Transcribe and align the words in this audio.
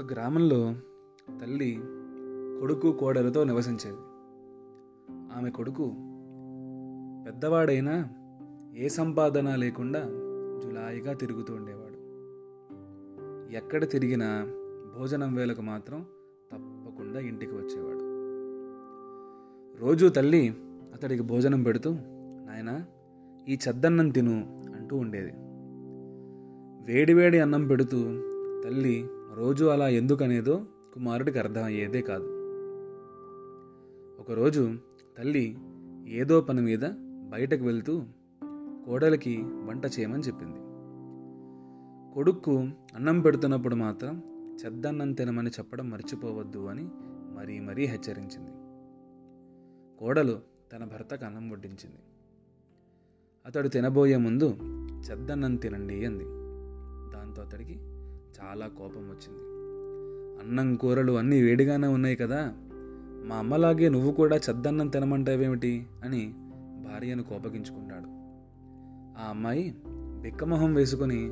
ఒక 0.00 0.12
గ్రామంలో 0.12 0.74
తల్లి 1.40 1.78
కొడుకు 2.60 2.92
కోడలతో 2.92 3.44
నివసించేది. 3.44 3.96
ఆమె 5.10 5.50
కొడుకు 5.50 5.84
పెద్దవాడైనా 7.26 8.08
ఏ 8.76 8.88
సంపాదన 8.88 9.54
లేకుండా 9.54 10.00
జులాయిగా 10.62 11.12
తిరుగుతూ 11.12 11.54
ఉండేవాడు. 11.54 11.98
ఎక్కడ 13.56 13.90
తిరిగినా 13.90 14.46
భోజనం 14.98 15.34
వేళకు 15.34 15.62
మాత్రం 15.62 16.00
తప్పకుండా 16.52 17.20
ఇంటికి 17.20 17.52
వచ్చేవాడు. 17.52 18.00
రోజు 19.86 20.06
తల్లి 20.06 20.54
అతడికి 20.94 21.22
భోజనం 21.22 21.62
పెడుతూ 21.62 21.90
నాయనా 22.46 22.84
ఈ 23.48 23.58
చెద్దన్నం 23.68 24.08
తిను 24.08 24.62
అంటూ 24.76 24.96
ఉండేది. 24.96 25.32
వేడివేడి 26.92 27.38
అన్నం 27.38 27.66
పెడుతూ 27.66 28.02
తల్లి 28.64 29.08
రోజు 29.34 29.64
అలా 29.64 29.88
ఎందుకనేదో 29.88 30.64
కుమారుడికి 30.94 31.38
అర్థమయ్యేదే 31.38 32.02
కాదు. 32.02 32.24
ఒకరోజు 34.20 34.78
తల్లి 35.18 35.56
ఏదో 36.08 36.40
పని 36.40 36.62
మీద 36.62 36.78
బయటకు 37.30 37.64
వెళ్తూ 37.64 38.02
కోడలికి 38.86 39.36
వంట 39.36 39.86
చేయమని 39.86 40.22
చెప్పింది. 40.22 40.56
కొడుక్కు 42.14 42.58
అన్నం 42.94 43.20
పెడుతున్నప్పుడు 43.20 43.74
మాత్రం 43.74 44.22
చెద్దన్నం 44.64 45.12
తినమని 45.12 45.50
చెప్పడం 45.50 45.90
మర్చిపోవద్దు 45.90 46.66
అని 46.66 46.88
మరీ 47.36 47.60
మరీ 47.60 47.86
హెచ్చరించింది. 47.86 48.50
కోడలు 49.98 50.38
తన 50.72 50.84
భర్తకు 50.84 51.24
అన్నం 51.24 51.50
వడ్డించింది. 51.50 51.98
అతడు 53.46 53.68
తినబోయే 53.68 54.16
ముందు 54.16 54.56
చెద్దన్నం 55.10 55.56
తినండి 55.56 56.04
అంది. 56.04 56.24
దాంతో 57.16 57.42
అతడికి 57.42 57.78
చాలా 58.40 58.66
కోపం 58.66 59.08
వచ్చింది 59.08 59.56
అన్నం 60.42 60.76
కూరలు 60.76 61.12
అన్నీ 61.12 61.42
వేడిగానే 61.42 61.86
ఉన్నాయి 61.86 62.16
కదా 62.16 62.52
మా 63.28 63.36
అమ్మలాగే 63.36 63.88
నువ్వు 63.88 64.12
కూడా 64.12 64.36
చెద్దన్నం 64.36 64.88
తినమంటావేమిటి 64.88 65.86
అని 66.04 66.34
భార్యను 66.84 67.22
కోపగించుకున్నాడు. 67.22 68.16
ఆ 69.20 69.28
అమ్మాయి 69.28 69.74
బిక్కమొహం 69.86 70.74
వేసుకుని 70.74 71.28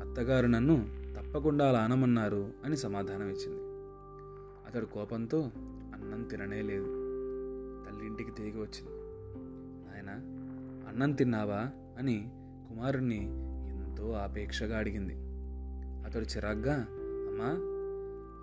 అత్తగారు 0.00 0.46
నన్ను 0.46 0.88
తప్పకుండా 1.16 1.68
అలా 1.68 1.78
అనమన్నారు 1.78 2.50
అని 2.64 2.76
సమాధానం 2.76 3.28
ఇచ్చింది 3.28 3.62
అతడు 4.68 4.86
కోపంతో 4.86 5.50
అన్నం 5.94 6.22
తిననే 6.22 6.62
లేదు. 6.62 6.84
తల్లి 7.86 8.06
ఇంటికి 8.06 8.30
తిరిగి 8.30 8.58
వచ్చింది. 8.58 8.92
నాయన 9.88 10.10
అన్నం 10.88 11.12
తిన్నావా 11.12 11.70
అని 11.98 12.28
కుమారుణ్ణి 12.68 13.20
ఎంతో 13.70 14.10
ఆపేక్షగా 14.10 14.78
అడిగింది. 14.78 15.16
అతడు 16.04 16.22
చిరాగ్గా 16.22 16.86
అమ్మా 16.90 17.74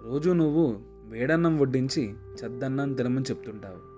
రోజు 0.10 0.30
నువ్వు 0.32 0.80
వేడన్నం 1.10 1.60
వడ్డించి 1.60 2.14
చెద్దన్నం 2.44 2.94
తినమని 2.94 3.26
చెప్తుంటావు. 3.26 3.92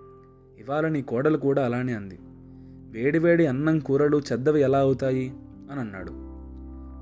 ఇవాళ 0.61 0.87
నీ 0.87 1.01
కోడలు 1.01 1.37
కూడా 1.37 1.65
అలానే 1.65 1.93
అంది. 1.93 2.19
వేడివేడి 2.91 3.45
అన్నం 3.45 3.79
కూరలు 3.79 4.21
చెద్దవి 4.31 4.61
ఎలా 4.61 4.79
అవుతాయి? 4.79 5.29
అని 5.71 5.79
అన్నాడు. 5.79 6.11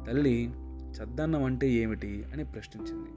తల్లి 0.10 0.52
చెద్దన్నం 1.00 1.44
అంటే 1.44 1.72
ఏమిటి? 1.72 2.26
అని 2.34 2.44
ప్రశ్నించింది. 2.44 3.10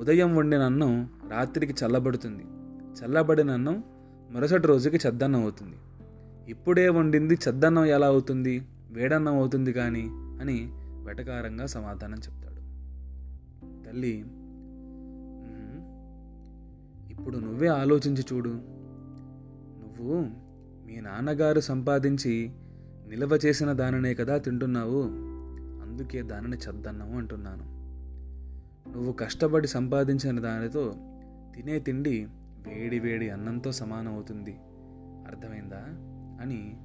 ఉదయం 0.00 0.36
వండిన 0.36 0.62
అన్నం 0.62 1.08
రాత్రికి 1.30 1.74
చల్లబడుతుంది. 1.84 2.44
చల్లబడిన 3.00 3.50
అన్నం 3.50 3.84
మరుసటి 4.30 4.66
రోజుకి 4.66 4.96
చెద్దన్నం 5.06 5.42
అవుతుంది. 5.42 5.76
ఇప్పుడే 6.50 6.88
వండింది 6.88 7.34
చెద్దన్నం 7.34 7.84
ఎలా 7.84 8.06
అవుతుంది? 8.06 8.62
వేడన్నం 8.90 9.36
అవుతుంది 9.36 9.72
కానీ 9.72 10.08
అని 10.12 10.79
వెటకారంగా 11.04 11.66
సమాధానం 11.66 12.18
చెప్తాడు. 12.18 12.60
తల్లి 13.88 14.24
ఇప్పుడు 17.10 17.38
నువ్వే 17.38 17.68
ఆలోచించి 17.68 18.24
చూడు. 18.32 18.48
నువ్వు 19.82 20.20
మీ 20.86 21.00
నాన్నగారు 21.00 21.60
సంపాదించి 21.60 22.50
నిల్వ 23.08 23.38
చేసిన 23.46 23.72
దానినే 23.72 24.14
కదా 24.14 24.38
తింటున్నావు. 24.38 25.02
అందుకే 25.82 26.22
దానిని 26.22 26.56
చద్దన్నాము 26.56 27.18
అంటున్నాను. 27.18 27.80
నువ్వు 28.92 29.12
కష్టపడి 29.12 29.68
సంపాదించిన 29.68 30.40
దానితో 30.40 30.94
తినే 31.54 31.78
తిండి 31.78 32.26
వేడి 32.66 32.98
వేడి 32.98 33.30
అన్నంతో 33.30 33.72
సమానం 33.72 34.14
అవుతుంది 34.14 34.56
అర్థమైందా? 35.26 35.82
అని 36.42 36.76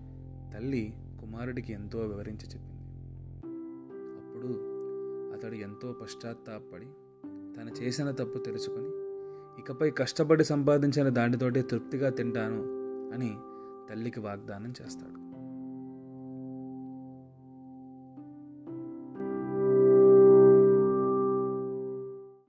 తల్లి 0.56 0.94
కుమారుడికి 1.22 1.74
ఎంతో 1.74 2.00
వివరించి 2.00 2.46
చెప్పింది. 2.46 2.75
అప్పుడు 4.36 4.54
అతడు 5.34 5.56
ఎంతో 5.56 5.92
పశ్చాత్తాపడి 5.92 6.86
తను 7.58 7.84
చేసిన 7.84 8.12
తప్పు 8.12 8.38
తెలుసుకొని 8.38 8.90
ఇకపై 9.62 9.92
కష్టపడి 9.92 10.44
సంపాదించిన 10.44 11.10
దానితోటే 11.10 11.62
తృప్తిగా 11.62 12.10
తింటాను 12.10 12.62
అని 13.14 13.36
తల్లికి 13.90 14.20
వాగ్దానం 14.20 14.74
చేస్తాడు. 14.82 15.35